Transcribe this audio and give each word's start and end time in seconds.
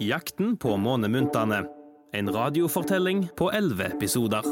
Jakten 0.00 0.56
på 0.56 0.76
månemuntene'. 0.76 1.66
En 2.12 2.32
radiofortelling 2.32 3.28
på 3.36 3.50
elleve 3.52 3.84
episoder. 3.84 4.42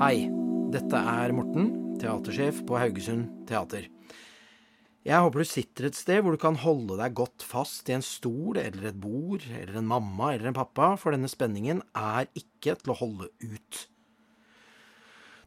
Hei, 0.00 0.26
dette 0.74 0.96
er 0.96 1.32
Morten, 1.32 1.70
teatersjef 2.02 2.64
på 2.66 2.82
Haugesund 2.82 3.46
Teater. 3.46 3.99
Jeg 5.00 5.16
håper 5.24 5.40
du 5.40 5.48
sitter 5.48 5.86
et 5.88 5.96
sted 5.96 6.18
hvor 6.20 6.36
du 6.36 6.40
kan 6.40 6.58
holde 6.60 6.98
deg 6.98 7.14
godt 7.16 7.44
fast 7.46 7.88
i 7.88 7.94
en 7.96 8.04
stol 8.04 8.58
eller 8.60 8.90
et 8.90 8.98
bord 9.00 9.46
eller 9.48 9.78
en 9.80 9.88
mamma 9.88 10.34
eller 10.34 10.50
en 10.50 10.58
pappa, 10.58 10.92
for 11.00 11.16
denne 11.16 11.30
spenningen 11.30 11.80
er 11.96 12.28
ikke 12.36 12.76
til 12.82 12.92
å 12.92 12.98
holde 12.98 13.30
ut. 13.40 13.80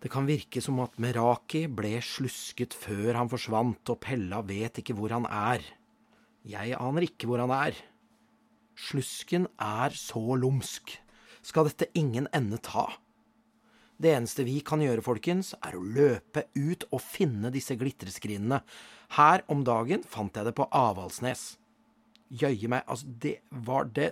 Det 0.02 0.10
kan 0.12 0.26
virke 0.28 0.60
som 0.60 0.82
at 0.84 0.98
Meraki 1.00 1.68
ble 1.72 1.94
slusket 2.04 2.74
før 2.76 3.14
han 3.22 3.30
forsvant, 3.32 3.94
og 3.94 4.02
Pella 4.04 4.42
vet 4.44 4.82
ikke 4.82 4.98
hvor 4.98 5.14
han 5.16 5.30
er. 5.30 5.62
Jeg 6.50 6.74
aner 6.76 7.06
ikke 7.06 7.30
hvor 7.30 7.40
han 7.46 7.54
er. 7.56 7.78
Slusken 8.76 9.46
er 9.62 9.94
så 9.96 10.34
lumsk. 10.36 10.98
Skal 11.46 11.70
dette 11.70 11.88
ingen 11.96 12.28
ende 12.36 12.58
ta? 12.58 12.90
Det 14.04 14.12
eneste 14.12 14.44
vi 14.44 14.58
kan 14.66 14.82
gjøre, 14.84 15.04
folkens, 15.06 15.54
er 15.64 15.78
å 15.78 15.84
løpe 15.84 16.48
ut 16.58 16.84
og 16.92 17.00
finne 17.00 17.52
disse 17.54 17.78
glitreskrinene. 17.80 18.60
Her 19.16 19.44
om 19.54 19.62
dagen 19.64 20.04
fant 20.04 20.36
jeg 20.36 20.50
det 20.50 20.56
på 20.58 20.68
Avaldsnes. 20.76 21.54
Jøye 22.34 22.72
meg, 22.72 22.84
altså, 22.90 23.08
det 23.24 23.38
var 23.64 23.88
det 23.96 24.12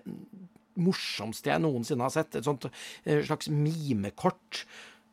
morsomste 0.79 1.51
jeg 1.51 1.63
noensinne 1.63 2.07
har 2.07 2.13
sett. 2.13 2.37
Et 2.39 2.47
sånt 2.47 2.69
eh, 2.69 3.19
slags 3.25 3.51
mimekort. 3.51 4.63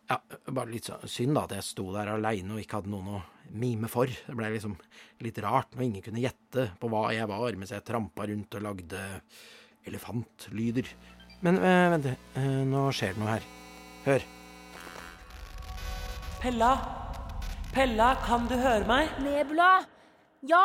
Ja, 0.08 0.20
bare 0.46 0.70
litt 0.70 0.88
synd 1.10 1.34
da 1.36 1.44
at 1.48 1.56
jeg 1.58 1.66
sto 1.66 1.90
der 1.96 2.14
aleine 2.14 2.54
og 2.54 2.62
ikke 2.62 2.78
hadde 2.78 2.92
noen 2.92 3.18
å 3.18 3.24
mime 3.58 3.90
for. 3.90 4.06
Det 4.08 4.36
ble 4.38 4.54
liksom 4.54 4.78
litt 5.24 5.42
rart 5.42 5.74
når 5.74 5.88
ingen 5.88 6.06
kunne 6.06 6.22
gjette 6.22 6.70
på 6.78 6.92
hva 6.92 7.08
jeg 7.16 7.28
var, 7.28 7.58
mens 7.58 7.74
jeg 7.74 7.86
trampa 7.88 8.28
rundt 8.30 8.60
og 8.60 8.66
lagde 8.70 9.04
elefantlyder. 9.88 10.94
Men 11.42 11.58
øh, 11.58 11.84
vent, 11.96 12.12
øh, 12.38 12.58
nå 12.68 12.88
skjer 12.94 13.16
det 13.16 13.24
noe 13.24 13.38
her. 13.38 13.54
Hør. 14.06 14.34
Pella! 16.38 16.70
Pella, 17.74 18.12
kan 18.22 18.46
du 18.46 18.54
høre 18.58 18.86
meg? 18.86 19.10
Nebula! 19.24 19.82
Ja! 20.46 20.62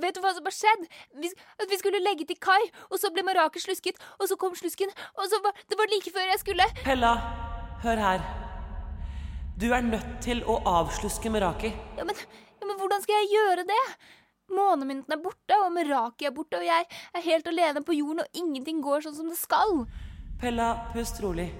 Vet 0.00 0.16
du 0.16 0.20
hva 0.22 0.30
som 0.32 0.46
har 0.46 0.54
skjedd? 0.54 0.86
Vi, 1.20 1.28
at 1.60 1.68
vi 1.68 1.78
skulle 1.80 2.00
legge 2.00 2.24
til 2.24 2.38
kai, 2.40 2.60
og 2.88 2.96
så 3.02 3.10
ble 3.12 3.24
Maraker 3.26 3.60
slusket, 3.60 3.98
og 4.16 4.30
så 4.30 4.38
kom 4.40 4.54
slusken, 4.56 4.92
og 5.18 5.26
så 5.28 5.40
var 5.44 5.58
det 5.68 5.76
var 5.76 5.90
like 5.92 6.12
før 6.14 6.30
jeg 6.30 6.40
skulle 6.40 6.68
Pella, 6.80 7.10
hør 7.82 8.00
her. 8.00 8.24
Du 9.60 9.66
er 9.76 9.84
nødt 9.84 10.14
til 10.24 10.40
å 10.48 10.56
avsluske 10.78 11.32
Meraki. 11.32 11.74
ja 11.98 12.06
men, 12.08 12.16
ja, 12.16 12.64
men 12.64 12.78
hvordan 12.80 13.04
skal 13.04 13.20
jeg 13.20 13.32
gjøre 13.34 13.66
det? 13.68 13.82
Månemynten 14.56 15.18
er 15.18 15.20
borte, 15.20 15.58
og 15.66 15.74
Meraki 15.74 16.30
er 16.30 16.32
borte, 16.34 16.62
og 16.62 16.64
jeg 16.64 16.86
er 16.88 17.26
helt 17.26 17.50
alene 17.50 17.84
på 17.84 17.98
jorden, 17.98 18.24
og 18.24 18.40
ingenting 18.40 18.80
går 18.80 19.04
sånn 19.04 19.18
som 19.18 19.28
det 19.28 19.36
skal. 19.36 19.84
Pella, 20.40 20.72
pust 20.94 21.20
rolig. 21.20 21.50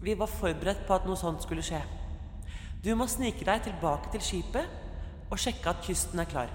Vi 0.00 0.14
var 0.18 0.30
forberedt 0.30 0.86
på 0.88 0.96
at 0.96 1.06
noe 1.08 1.18
sånt 1.18 1.42
skulle 1.44 1.64
skje. 1.64 1.80
Du 2.84 2.92
må 2.96 3.06
snike 3.10 3.44
deg 3.44 3.64
tilbake 3.66 4.12
til 4.14 4.22
skipet 4.24 4.68
og 5.30 5.38
sjekke 5.40 5.72
at 5.72 5.82
kysten 5.84 6.22
er 6.22 6.28
klar. 6.28 6.52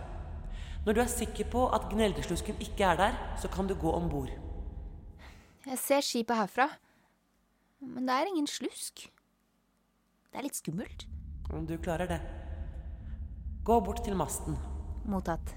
Når 0.85 0.97
du 0.97 1.01
er 1.01 1.09
sikker 1.09 1.49
på 1.49 1.65
at 1.73 1.87
gneldeslusken 1.91 2.57
ikke 2.61 2.85
er 2.85 2.99
der, 2.99 3.19
så 3.41 3.49
kan 3.49 3.69
du 3.69 3.75
gå 3.77 3.91
om 3.91 4.09
bord. 4.09 4.31
Jeg 5.65 5.81
ser 5.81 6.05
skipet 6.05 6.37
herfra, 6.37 6.69
men 7.81 8.05
det 8.05 8.15
er 8.15 8.31
ingen 8.31 8.49
slusk. 8.49 9.05
Det 10.31 10.41
er 10.41 10.45
litt 10.45 10.57
skummelt. 10.57 11.07
Du 11.69 11.77
klarer 11.77 12.09
det. 12.09 12.19
Gå 13.65 13.79
bort 13.81 14.03
til 14.05 14.17
masten. 14.17 14.57
Mottatt. 15.05 15.55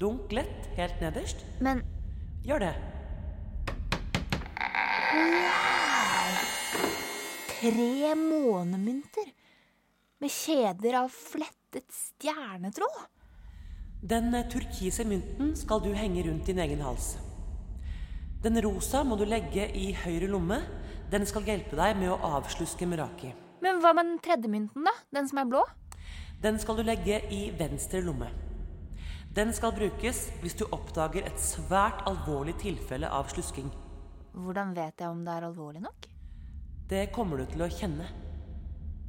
Dunk 0.00 0.32
lett 0.32 0.72
helt 0.76 1.00
nederst. 1.00 1.44
Men 1.60 1.84
Gjør 2.46 2.58
det. 2.62 2.74
Tre 7.66 8.14
månemynter 8.14 9.32
med 10.18 10.30
kjeder 10.30 10.94
av 11.00 11.08
flettet 11.08 11.88
stjernetråd? 11.90 13.00
Den 14.02 14.30
turkise 14.52 15.06
mynten 15.08 15.50
skal 15.58 15.82
du 15.82 15.88
henge 15.96 16.22
rundt 16.28 16.46
din 16.46 16.60
egen 16.62 16.84
hals. 16.84 17.16
Den 18.44 18.60
rosa 18.62 19.02
må 19.04 19.18
du 19.18 19.24
legge 19.26 19.66
i 19.74 19.88
høyre 20.04 20.28
lomme. 20.30 20.60
Den 21.10 21.26
skal 21.26 21.48
hjelpe 21.48 21.74
deg 21.78 21.98
med 21.98 22.12
å 22.14 22.20
avsluske 22.38 22.86
Meraki. 22.86 23.32
Men 23.64 23.82
hva 23.82 23.96
med 23.96 24.12
den 24.12 24.22
tredje 24.22 24.52
mynten, 24.52 24.86
da? 24.86 24.94
Den 25.10 25.26
som 25.26 25.42
er 25.42 25.50
blå? 25.50 25.64
Den 26.42 26.60
skal 26.62 26.78
du 26.78 26.86
legge 26.86 27.18
i 27.34 27.48
venstre 27.58 28.04
lomme. 28.04 28.30
Den 29.34 29.50
skal 29.56 29.74
brukes 29.74 30.28
hvis 30.42 30.54
du 30.54 30.68
oppdager 30.70 31.26
et 31.26 31.40
svært 31.42 32.06
alvorlig 32.06 32.60
tilfelle 32.62 33.10
av 33.10 33.32
slusking. 33.32 33.72
Hvordan 34.36 34.76
vet 34.76 35.02
jeg 35.02 35.10
om 35.10 35.26
det 35.26 35.34
er 35.34 35.48
alvorlig 35.50 35.82
nok? 35.82 36.12
Det 36.86 37.08
kommer 37.10 37.40
du 37.40 37.48
til 37.50 37.64
å 37.64 37.70
kjenne. 37.72 38.06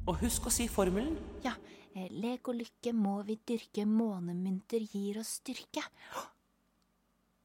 Og 0.10 0.18
husk 0.24 0.48
å 0.50 0.54
si 0.54 0.66
formelen. 0.72 1.14
Ja, 1.44 1.54
eh, 1.94 2.08
lek 2.10 2.48
og 2.50 2.58
lykke 2.58 2.94
må 2.94 3.20
vi 3.28 3.38
dyrke, 3.38 3.86
månemynter 3.86 4.82
gir 4.82 5.20
oss 5.20 5.38
styrke. 5.38 5.84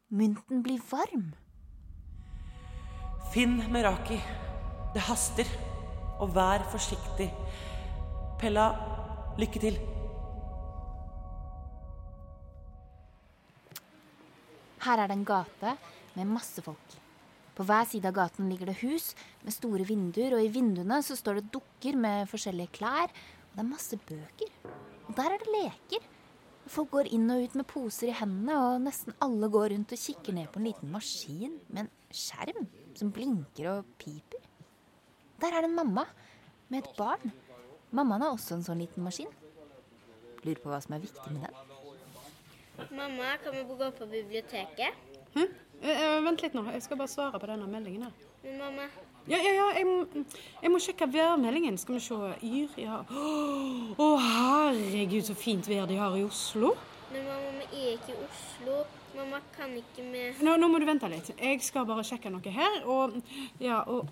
Mynten 0.09 0.63
blir 0.63 0.81
varm. 0.91 1.35
Finn 3.33 3.61
Meraki. 3.73 4.21
Det 4.95 5.05
haster. 5.05 5.49
Og 6.21 6.33
vær 6.35 6.65
forsiktig. 6.71 7.29
Pella, 8.41 8.71
lykke 9.37 9.61
til. 9.61 9.79
Her 14.83 14.99
er 14.99 15.07
det 15.09 15.17
en 15.19 15.25
gate 15.25 15.77
med 16.15 16.27
masse 16.27 16.63
folk. 16.63 17.02
På 17.53 17.67
hver 17.69 17.85
side 17.89 18.09
av 18.09 18.17
gaten 18.17 18.49
ligger 18.49 18.71
det 18.71 18.79
hus 18.81 19.13
med 19.45 19.53
store 19.53 19.85
vinduer, 19.89 20.37
og 20.37 20.45
i 20.45 20.53
vinduene 20.53 21.03
så 21.05 21.17
står 21.19 21.41
det 21.41 21.51
dukker 21.53 21.99
med 22.01 22.31
forskjellige 22.31 22.73
klær. 22.79 23.13
Og 23.51 23.59
det 23.59 23.65
er 23.65 23.69
masse 23.69 23.99
bøker. 24.09 24.55
Og 25.09 25.17
der 25.19 25.35
er 25.35 25.43
det 25.43 25.53
leker. 25.53 26.07
Folk 26.73 26.93
går 26.95 27.11
inn 27.13 27.27
og 27.35 27.43
ut 27.43 27.57
med 27.59 27.69
poser 27.69 28.13
i 28.13 28.17
hendene, 28.17 28.57
og 28.57 28.85
nesten 28.87 29.17
alle 29.25 29.51
går 29.53 29.73
rundt 29.75 29.93
og 29.93 30.01
kikker 30.01 30.37
ned 30.37 30.49
på 30.53 30.61
en 30.61 30.69
liten 30.71 30.93
maskin 30.95 31.59
med 31.69 31.85
en 31.85 31.93
skjerm 32.15 32.69
som 32.97 33.11
blinker 33.13 33.69
og 33.75 33.91
piper. 34.01 34.47
Der 35.43 35.53
er 35.53 35.65
det 35.65 35.73
en 35.73 35.77
mamma 35.77 36.07
med 36.71 36.85
et 36.85 36.97
barn. 36.97 37.35
Mammaen 37.91 38.25
har 38.25 38.33
også 38.33 38.57
en 38.57 38.65
sånn 38.65 38.81
liten 38.81 39.05
maskin. 39.05 39.29
Lurer 40.47 40.63
på 40.63 40.71
hva 40.71 40.79
som 40.81 40.95
er 40.97 41.03
viktig 41.03 41.35
med 41.35 41.45
den. 41.45 41.59
Mamma, 42.97 43.35
kan 43.43 43.53
vi 43.53 43.67
gå 43.69 43.91
på 43.99 44.09
biblioteket? 44.09 44.97
Hm? 45.35 45.51
Eh, 45.83 45.91
eh, 45.91 46.21
vent 46.23 46.43
litt 46.45 46.55
nå, 46.55 46.63
jeg 46.73 46.83
skal 46.85 46.97
bare 47.01 47.11
svare 47.11 47.39
på 47.43 47.47
denne 47.51 47.67
meldingen 47.67 48.03
her. 48.07 48.13
Men 48.45 48.59
mamma, 48.59 48.85
Ja, 49.27 49.39
ja, 49.39 49.53
ja, 49.55 49.67
jeg, 49.79 49.87
må- 49.87 50.25
jeg 50.63 50.71
må 50.71 50.79
sjekke 50.83 51.07
værmeldingen. 51.13 51.77
Skal 51.79 51.95
vi 51.95 52.01
se. 52.01 52.15
Yr, 52.43 52.69
ja. 52.77 52.97
Å, 53.07 54.07
herregud, 54.19 55.23
så 55.29 55.35
fint 55.39 55.67
vær 55.71 55.87
de 55.87 55.97
har 55.97 56.17
i 56.17 56.25
Oslo. 56.25 56.73
men 57.13 57.25
mamma, 57.29 57.67
vi 57.71 57.77
er 57.89 57.93
ikke 57.99 58.15
i 58.15 58.25
Oslo. 58.25 58.85
Mamma 59.15 59.39
kan 59.57 59.69
ikke 59.77 60.03
med 60.11 60.41
Nå, 60.43 60.57
nå 60.57 60.69
må 60.73 60.79
du 60.81 60.87
vente 60.87 61.09
litt. 61.13 61.29
Jeg 61.39 61.61
skal 61.63 61.85
bare 61.87 62.03
sjekke 62.03 62.31
noe 62.33 62.51
her. 62.51 62.79
Og 62.87 63.19
ja, 63.61 63.83
og 63.87 64.09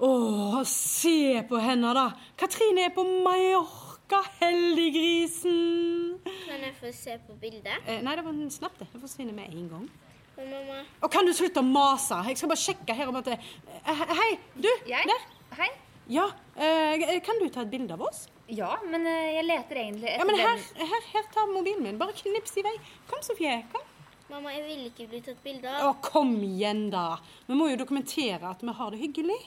Å, 0.00 0.64
se 0.64 1.42
på 1.48 1.58
henne, 1.60 1.92
da! 1.94 2.10
Katrine 2.36 2.84
er 2.86 2.90
på 2.94 3.02
Mallorca, 3.24 4.20
heldiggrisen! 4.40 6.18
Kan 6.46 6.60
jeg 6.62 6.74
få 6.80 6.92
se 6.94 7.16
på 7.26 7.34
bildet? 7.40 7.80
Eh, 7.86 8.00
nei, 8.02 8.14
det 8.16 8.24
var 8.24 8.32
en 8.32 8.50
snap, 8.50 8.76
det. 8.78 8.86
Det 8.92 9.00
forsvinner 9.02 9.34
med 9.34 9.50
en 9.54 9.68
gang. 9.72 9.88
Men 10.38 10.50
mamma, 10.54 10.82
Og 11.02 11.10
kan 11.10 11.26
du 11.26 11.32
slutte 11.34 11.58
å 11.58 11.66
mase? 11.66 12.14
Jeg 12.30 12.38
skal 12.38 12.50
bare 12.52 12.62
sjekke 12.62 12.94
her 12.94 13.10
om 13.10 13.16
at 13.18 13.26
det... 13.26 13.36
Eh, 13.82 14.02
Hei, 14.20 14.32
du! 14.54 14.68
Der. 14.86 15.24
Hei. 15.58 15.70
Ja, 16.08 16.28
eh, 16.54 17.18
kan 17.26 17.40
du 17.42 17.48
ta 17.52 17.64
et 17.64 17.72
bilde 17.72 17.96
av 17.96 18.04
oss? 18.06 18.28
Ja, 18.48 18.76
men 18.86 19.02
eh, 19.10 19.34
jeg 19.34 19.44
leter 19.48 19.80
egentlig 19.82 20.12
Ja, 20.14 20.24
men 20.24 20.38
her, 20.40 20.62
her, 20.78 21.08
her, 21.12 21.26
ta 21.34 21.42
mobilen 21.50 21.82
min. 21.84 21.98
Bare 22.00 22.14
knips 22.16 22.54
i 22.54 22.64
vei. 22.64 22.76
Kom, 23.10 23.20
Sofie. 23.26 23.56
Kom. 23.72 23.82
mamma, 24.30 24.52
jeg 24.54 24.62
vil 24.68 24.86
ikke 24.92 25.08
bli 25.10 25.20
tatt 25.26 25.42
bilde 25.42 25.72
av. 25.74 25.88
Å, 25.88 25.90
kom 26.06 26.30
igjen, 26.46 26.86
da. 26.94 27.18
Vi 27.48 27.58
må 27.58 27.68
jo 27.72 27.80
dokumentere 27.82 28.48
at 28.52 28.62
vi 28.62 28.76
har 28.78 28.94
det 28.94 29.02
hyggelig. 29.02 29.40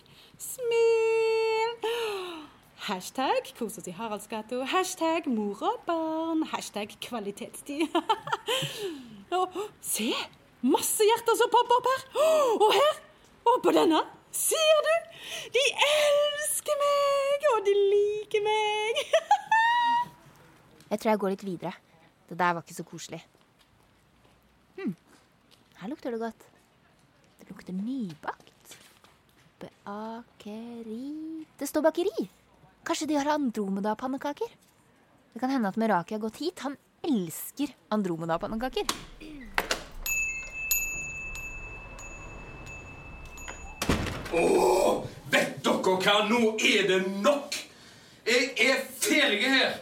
Smil! 0.43 1.87
Hashtag 2.89 3.53
kos 3.55 3.79
oss 3.79 3.87
i 3.87 3.95
Haraldsgata. 3.95 4.59
Hashtag 4.75 5.31
mor 5.31 5.63
og 5.71 5.81
barn. 5.87 6.43
Hashtag 6.51 6.97
kvalitetstid. 7.07 7.95
Å, 9.39 9.45
se! 9.79 10.11
Masse 10.61 11.05
hjerter 11.07 11.37
som 11.39 11.51
popper 11.53 11.79
opp 11.79 11.89
her. 11.91 12.05
Og 12.61 12.71
her! 12.75 13.01
Og 13.51 13.61
på 13.65 13.73
denne. 13.75 14.03
Ser 14.35 14.85
du? 14.87 14.93
De 15.57 15.63
elsker 15.87 16.77
meg, 16.81 17.47
og 17.55 17.65
de 17.65 17.75
liker 17.79 18.45
meg. 18.45 19.03
Jeg 20.91 20.99
tror 20.99 21.09
jeg 21.13 21.21
går 21.23 21.33
litt 21.33 21.45
videre. 21.47 21.71
Det 22.27 22.35
der 22.39 22.55
var 22.55 22.65
ikke 22.65 22.75
så 22.75 22.83
koselig. 22.87 23.21
Her 25.81 25.89
lukter 25.89 26.13
det 26.13 26.19
godt. 26.21 26.43
Det 27.39 27.47
lukter 27.49 27.73
nybakt. 27.73 28.75
Bakeri 29.61 31.45
Det 31.57 31.67
står 31.69 31.81
bakeri! 31.87 32.27
Kanskje 32.85 33.07
de 33.09 33.17
har 33.17 33.31
Andromeda-pannekaker? 33.33 34.51
Det 35.33 35.41
kan 35.41 35.49
hende 35.49 35.69
at 35.69 35.79
Meraki 35.81 36.13
har 36.13 36.21
gått 36.21 36.37
hit. 36.37 36.61
Han 36.61 36.77
elsker 37.01 37.73
Andromeda-pannekaker. 37.89 38.85
Åh, 44.33 45.03
vet 45.31 45.57
dere 45.65 45.95
hva? 45.99 46.17
Nå 46.29 46.55
er 46.55 46.87
det 46.87 46.99
nok! 47.23 47.55
Jeg 48.25 48.51
er 48.63 48.83
ferdig 49.01 49.49
her. 49.49 49.73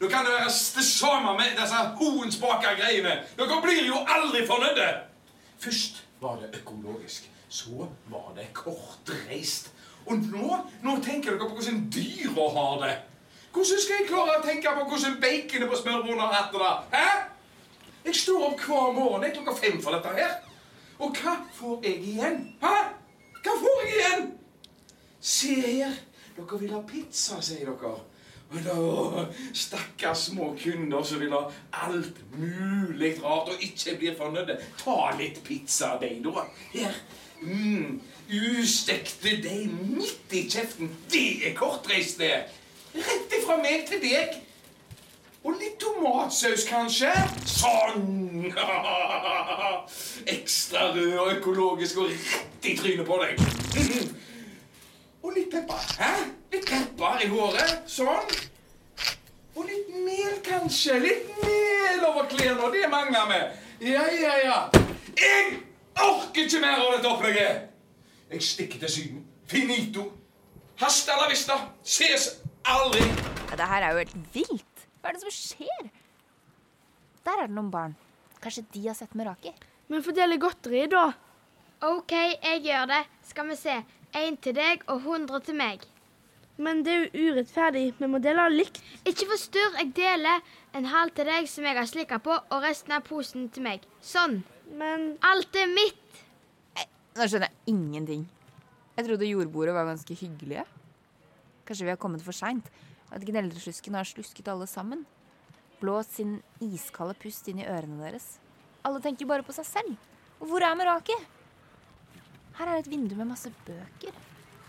Nå 0.00 0.08
kan 0.12 0.26
det 0.26 0.34
være 0.34 0.50
det 0.76 0.84
samme 0.84 1.32
med 1.38 1.54
disse 1.56 1.82
hoensbaka 1.98 2.74
greiene. 2.80 3.14
Dere 3.38 3.60
blir 3.62 3.86
jo 3.86 4.00
aldri 4.16 4.46
fornøyde. 4.46 4.88
Først 5.58 6.04
var 6.20 6.36
det 6.42 6.60
økologisk. 6.60 7.30
Så 7.48 7.86
var 8.10 8.32
det 8.36 8.50
kortreist. 8.52 9.70
Og 10.06 10.18
nå, 10.18 10.56
nå 10.82 10.96
tenker 11.04 11.30
dere 11.30 11.48
på 11.48 11.54
hvordan 11.54 11.86
dyra 11.94 12.48
har 12.58 12.80
det. 12.82 12.96
Hvordan 13.54 13.80
skal 13.80 14.00
jeg 14.00 14.08
klare 14.10 14.34
å 14.40 14.42
tenke 14.44 14.74
på 14.74 14.88
hvordan 14.90 15.20
baconet 15.22 15.70
på 15.70 15.78
smørbrødet 15.80 16.26
har 16.26 16.34
hatt 16.34 16.58
det? 16.58 16.74
Hæ? 16.98 17.06
Jeg 18.04 18.18
står 18.20 18.48
opp 18.50 18.66
hver 18.66 18.92
morgen 18.98 19.24
jeg, 19.24 19.32
klokka 19.38 19.54
fem 19.62 19.80
for 19.80 19.96
dette 19.96 20.12
her. 20.18 20.34
Og 20.98 21.14
hva 21.22 21.38
får 21.56 21.86
jeg 21.86 22.02
igjen? 22.10 22.40
Hæ? 22.60 22.74
Igjen? 23.94 24.26
Se 25.20 25.54
her. 25.60 25.94
Dere 26.34 26.60
vil 26.60 26.74
ha 26.74 26.82
pizza, 26.88 27.38
sier 27.42 27.70
dere. 27.70 27.94
Og 28.54 28.60
da, 28.62 29.24
Stakkars 29.56 30.28
små 30.28 30.52
kunder 30.60 31.02
som 31.02 31.20
vil 31.22 31.32
ha 31.34 31.42
alt 31.86 32.18
mulig 32.36 33.14
rart 33.24 33.50
og 33.54 33.62
ikke 33.62 33.96
blir 33.98 34.16
fornøyde. 34.18 34.58
Ta 34.78 35.14
litt 35.18 35.40
pizza, 35.46 35.94
deg, 36.00 36.20
da. 36.26 36.44
Her. 36.74 36.98
Mm, 37.42 38.00
ustekte 38.60 39.36
deig 39.42 39.72
midt 39.74 40.32
i 40.36 40.44
kjeften. 40.50 40.92
Det 41.10 41.48
er 41.48 41.56
kortreist, 41.58 42.20
det. 42.22 42.44
Rett 42.94 43.38
ifra 43.40 43.58
meg 43.62 43.88
til 43.90 44.02
deg. 44.04 44.38
Og 45.44 45.58
litt 45.60 45.74
tomatsaus, 45.82 46.64
kanskje? 46.68 47.10
Sånn! 47.44 48.46
Ekstra 50.36 50.88
rød 50.94 51.18
og 51.18 51.34
økologisk 51.34 52.00
og 52.00 52.14
rett 52.14 52.70
i 52.70 52.78
trynet 52.78 53.08
på 53.08 53.20
deg. 53.20 53.63
Og 55.24 55.32
litt 55.32 55.50
pepper. 55.50 55.84
Hæ? 55.98 56.10
Litt 56.52 56.66
pepper 56.68 57.22
i 57.24 57.28
håret. 57.32 57.76
Sånn. 57.90 58.34
Og 59.54 59.66
litt 59.66 59.88
mel, 60.04 60.36
kanskje. 60.46 60.98
Litt 61.02 61.30
mel 61.42 62.04
over 62.08 62.28
klærne. 62.30 62.70
Det 62.74 62.90
mangler 62.92 63.30
vi. 63.30 63.40
Ja, 63.90 64.04
ja, 64.12 64.34
ja. 64.44 64.58
Jeg 65.18 65.56
orker 66.04 66.44
ikke 66.44 66.60
mer 66.62 66.82
av 66.82 66.92
dette 66.96 67.10
opplegget. 67.10 67.64
Jeg 68.30 68.42
stikker 68.42 68.84
til 68.84 68.92
Syden. 68.92 69.24
Finito. 69.50 70.10
Hasta 70.80 71.16
la 71.20 71.28
vista. 71.30 71.58
Ses 71.82 72.28
aldri. 72.66 73.02
Ja, 73.50 73.58
det 73.60 73.68
her 73.70 73.88
er 73.88 73.94
jo 73.94 74.04
helt 74.04 74.16
vilt. 74.34 74.86
Hva 75.00 75.10
er 75.10 75.18
det 75.18 75.24
som 75.24 75.34
skjer? 75.34 75.90
Der 77.24 77.40
er 77.42 77.48
det 77.48 77.56
noen 77.56 77.72
barn. 77.72 77.96
Kanskje 78.44 78.66
de 78.74 78.86
har 78.86 78.96
sett 78.98 79.14
Meraki? 79.16 79.54
Men 79.88 80.04
fordele 80.04 80.38
godteri, 80.40 80.86
da. 80.92 81.08
OK, 81.84 82.12
jeg 82.12 82.64
gjør 82.64 82.88
det. 82.92 83.02
Skal 83.24 83.48
vi 83.48 83.56
se. 83.58 83.80
Én 84.14 84.36
til 84.40 84.54
deg 84.56 84.84
og 84.86 85.00
100 85.02 85.40
til 85.48 85.56
meg. 85.58 85.84
Men 86.56 86.84
det 86.86 86.92
er 86.92 87.00
jo 87.02 87.30
urettferdig. 87.32 87.86
Vi 87.98 88.06
må 88.10 88.20
dele 88.22 88.44
likt. 88.52 88.78
Ikke 89.02 89.26
forstyrr. 89.32 89.80
Jeg 89.80 89.90
deler 89.96 90.44
en 90.76 90.86
halv 90.92 91.10
til 91.16 91.26
deg 91.26 91.48
som 91.50 91.66
jeg 91.66 91.78
har 91.78 91.88
slikka 91.90 92.20
på, 92.22 92.30
og 92.30 92.62
resten 92.62 92.94
av 92.94 93.02
posen 93.08 93.48
til 93.50 93.66
meg. 93.66 93.82
Sånn. 94.04 94.42
Men 94.78 95.16
Alt 95.26 95.56
er 95.58 95.66
mitt. 95.72 96.22
Nå 97.14 97.26
skjønner 97.26 97.50
jeg 97.50 97.74
ingenting. 97.74 98.24
Jeg 98.94 99.08
trodde 99.08 99.26
jordbordet 99.26 99.74
var 99.74 99.88
ganske 99.88 100.14
hyggelige. 100.14 100.64
Kanskje 101.66 101.88
vi 101.88 101.94
har 101.94 101.98
kommet 102.00 102.22
for 102.22 102.36
seint. 102.36 102.66
At 103.14 103.24
gneldreslusken 103.26 103.94
har 103.98 104.06
slusket 104.06 104.48
alle 104.50 104.66
sammen. 104.70 105.04
Blåst 105.80 106.16
sin 106.18 106.36
iskalde 106.62 107.16
pust 107.18 107.48
inn 107.50 107.62
i 107.62 107.66
ørene 107.66 107.98
deres. 108.02 108.36
Alle 108.86 109.02
tenker 109.02 109.26
bare 109.26 109.46
på 109.46 109.54
seg 109.56 109.66
selv. 109.66 109.96
Og 110.38 110.50
hvor 110.50 110.62
er 110.62 110.76
Meraki? 110.78 111.16
Her 112.58 112.70
er 112.70 112.80
et 112.82 112.88
vindu 112.90 113.16
med 113.18 113.26
masse 113.32 113.50
bøker. 113.66 114.14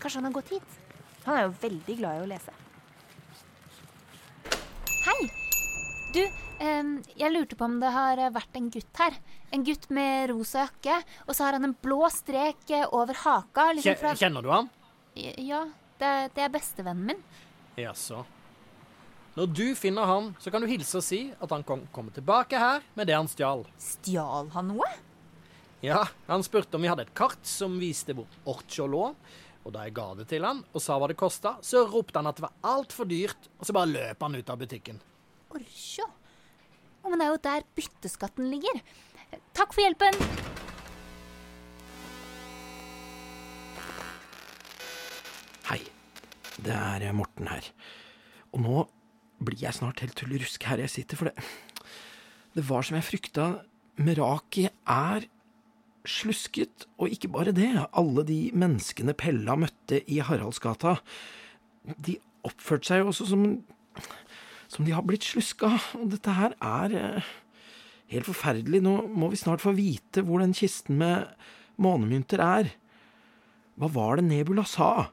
Kanskje 0.02 0.18
han 0.20 0.28
har 0.28 0.34
gått 0.40 0.50
hit? 0.56 0.78
Han 1.26 1.36
er 1.38 1.46
jo 1.48 1.54
veldig 1.62 1.96
glad 2.00 2.18
i 2.20 2.24
å 2.24 2.30
lese. 2.30 2.54
Hei! 5.06 5.18
Du, 6.14 6.20
jeg 6.20 7.30
lurte 7.32 7.56
på 7.58 7.66
om 7.68 7.76
det 7.82 7.90
har 7.94 8.20
vært 8.34 8.56
en 8.58 8.68
gutt 8.74 9.00
her. 9.02 9.16
En 9.54 9.64
gutt 9.66 9.88
med 9.94 10.30
rosa 10.32 10.64
jakke, 10.66 10.96
og 11.26 11.34
så 11.36 11.46
har 11.46 11.58
han 11.58 11.68
en 11.68 11.76
blå 11.82 12.06
strek 12.10 12.70
eh, 12.74 12.86
over 12.96 13.18
haka. 13.22 13.68
Liksom 13.76 13.98
fra... 14.00 14.14
Kjenner 14.18 14.42
du 14.46 14.50
ham? 14.50 14.70
Ja, 15.16 15.62
det, 16.00 16.06
er- 16.08 16.32
det 16.34 16.46
er 16.46 16.54
bestevennen 16.54 17.12
min. 17.12 17.22
Jaså. 17.78 18.24
Når 19.36 19.50
du 19.52 19.66
finner 19.76 20.08
ham, 20.08 20.30
så 20.40 20.50
kan 20.50 20.64
du 20.64 20.68
hilse 20.70 20.96
og 20.98 21.04
si 21.04 21.20
at 21.36 21.50
han 21.52 21.62
kom, 21.68 21.82
kommer 21.92 22.14
tilbake 22.16 22.56
her 22.58 22.84
med 22.96 23.06
det 23.10 23.14
han 23.18 23.28
stjal. 23.28 23.66
Stjal 23.82 24.48
han 24.54 24.70
noe? 24.72 24.88
Ja, 25.84 26.06
han 26.26 26.42
spurte 26.42 26.78
om 26.78 26.84
vi 26.84 26.88
hadde 26.88 27.04
et 27.04 27.14
kart 27.16 27.42
som 27.46 27.76
viste 27.80 28.14
hvor 28.16 28.30
Orcho 28.48 28.86
lå. 28.88 29.10
Og 29.66 29.72
da 29.74 29.82
jeg 29.82 29.96
ga 29.96 30.06
det 30.14 30.28
til 30.30 30.44
han 30.46 30.62
og 30.70 30.82
sa 30.82 30.94
hva 30.96 31.08
det 31.10 31.18
kosta, 31.18 31.56
så 31.66 31.82
ropte 31.90 32.20
han 32.20 32.30
at 32.30 32.38
det 32.38 32.44
var 32.46 32.54
altfor 32.70 33.08
dyrt, 33.10 33.48
og 33.58 33.66
så 33.66 33.74
bare 33.74 33.90
løp 33.90 34.22
han 34.22 34.38
ut 34.38 34.52
av 34.52 34.60
butikken. 34.62 35.00
Orkjå. 35.50 36.06
Å, 37.02 37.10
men 37.10 37.18
det 37.18 37.26
er 37.26 37.32
jo 37.34 37.42
der 37.42 37.66
bytteskatten 37.78 38.48
ligger. 38.52 38.78
Takk 39.58 39.74
for 39.74 39.82
hjelpen. 39.82 40.16
Hei, 45.66 45.80
det 46.62 46.78
er 46.78 47.10
Morten 47.18 47.50
her. 47.50 47.66
Og 48.54 48.62
nå 48.62 48.88
blir 49.42 49.66
jeg 49.66 49.76
snart 49.76 50.00
helt 50.04 50.14
tullerusk 50.16 50.62
her 50.70 50.80
jeg 50.86 50.94
sitter, 50.94 51.18
for 51.18 51.30
det 51.30 51.48
Det 52.56 52.64
var 52.64 52.86
som 52.86 52.96
jeg 52.96 53.04
frykta. 53.04 53.46
Meraki 54.00 54.68
er 54.70 55.26
slusket, 56.10 56.86
og 56.98 57.12
ikke 57.12 57.30
bare 57.34 57.54
det. 57.56 57.72
Alle 57.96 58.24
de 58.26 58.40
menneskene 58.56 59.14
Pella 59.18 59.56
møtte 59.58 60.02
i 60.10 60.20
Haraldsgata, 60.24 60.98
de 62.02 62.16
oppførte 62.46 62.90
seg 62.90 63.02
jo 63.02 63.10
også 63.12 63.28
som 63.30 63.48
som 64.70 64.86
de 64.86 64.94
har 64.94 65.04
blitt 65.06 65.26
sluska. 65.26 65.70
Og 65.98 66.10
dette 66.14 66.36
her 66.36 66.56
er 66.60 66.96
eh, 66.96 67.34
helt 68.12 68.28
forferdelig. 68.28 68.82
Nå 68.84 68.98
må 69.08 69.30
vi 69.32 69.40
snart 69.40 69.64
få 69.64 69.74
vite 69.76 70.24
hvor 70.26 70.42
den 70.42 70.56
kisten 70.56 70.98
med 71.00 71.28
månemynter 71.82 72.42
er. 72.42 72.72
Hva 73.76 73.90
var 73.92 74.18
det 74.18 74.28
Nebula 74.30 74.64
sa? 74.68 75.10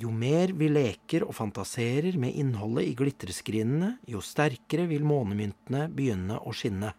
Jo 0.00 0.10
mer 0.14 0.54
vi 0.56 0.70
leker 0.72 1.26
og 1.26 1.36
fantaserer 1.36 2.16
med 2.18 2.34
innholdet 2.40 2.86
i 2.88 2.94
glitreskrinene, 2.96 3.98
jo 4.08 4.22
sterkere 4.24 4.86
vil 4.88 5.04
månemyntene 5.04 5.84
begynne 5.92 6.38
å 6.40 6.54
skinne. 6.56 6.94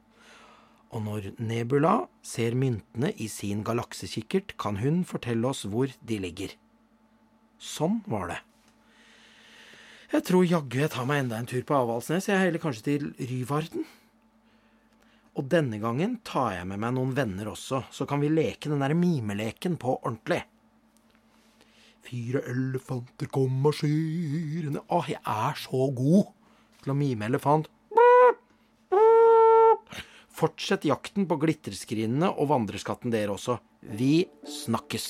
Og 0.94 1.02
når 1.02 1.32
Nebula 1.42 2.04
ser 2.22 2.54
myntene 2.54 3.10
i 3.18 3.26
sin 3.32 3.64
galaksekikkert, 3.66 4.54
kan 4.62 4.78
hun 4.78 5.02
fortelle 5.10 5.50
oss 5.50 5.66
hvor 5.66 5.90
de 6.06 6.20
ligger. 6.22 6.54
Sånn 7.58 8.02
var 8.06 8.30
det. 8.30 8.40
Jeg 10.14 10.28
tror 10.28 10.46
jaggu 10.46 10.78
jeg 10.84 10.94
tar 10.94 11.08
meg 11.10 11.24
enda 11.24 11.40
en 11.42 11.50
tur 11.50 11.64
på 11.66 11.74
Avaldsnes, 11.74 12.30
jeg 12.30 12.38
heller 12.38 12.62
kanskje 12.62 12.86
til 12.86 13.06
Ryvarden. 13.18 13.88
Og 15.34 15.48
denne 15.50 15.80
gangen 15.82 16.20
tar 16.22 16.60
jeg 16.60 16.68
med 16.70 16.84
meg 16.84 16.94
noen 16.94 17.16
venner 17.18 17.50
også, 17.50 17.88
så 17.90 18.06
kan 18.06 18.22
vi 18.22 18.30
leke 18.30 18.70
den 18.70 18.84
der 18.84 18.94
mimeleken 18.94 19.80
på 19.82 19.96
ordentlig. 19.96 20.44
Fire 22.06 22.44
elefanter 22.52 23.32
kom 23.34 23.56
marsjerende 23.64 24.84
Å, 24.86 25.02
jeg 25.10 25.24
er 25.24 25.58
så 25.58 25.88
god 25.96 26.30
til 26.84 26.94
å 26.94 26.98
mime 27.00 27.32
elefant. 27.32 27.72
Fortsett 30.44 30.84
jakten 30.84 31.24
på 31.24 31.38
glitreskrinene 31.40 32.28
og 32.36 32.50
vandreskatten 32.50 33.14
dere 33.14 33.32
også. 33.38 33.62
Vi 33.96 34.26
snakkes. 34.44 35.06